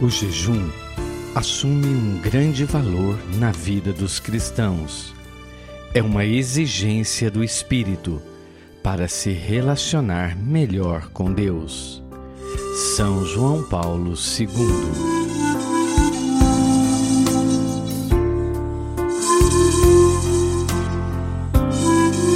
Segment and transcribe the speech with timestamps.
[0.00, 0.70] O jejum
[1.34, 5.12] assume um grande valor na vida dos cristãos.
[5.92, 8.22] É uma exigência do espírito
[8.80, 12.00] para se relacionar melhor com Deus.
[12.96, 15.27] São João Paulo II